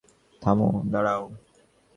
থামো, 0.41 0.69
দাঁড়াও। 0.91 1.23